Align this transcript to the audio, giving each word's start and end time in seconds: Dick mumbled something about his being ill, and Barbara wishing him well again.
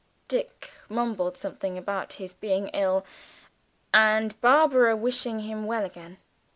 Dick 0.27 0.71
mumbled 0.89 1.37
something 1.37 1.77
about 1.77 2.13
his 2.13 2.33
being 2.33 2.69
ill, 2.69 3.05
and 3.93 4.41
Barbara 4.41 4.95
wishing 4.95 5.41
him 5.41 5.67
well 5.67 5.85
again. 5.85 6.17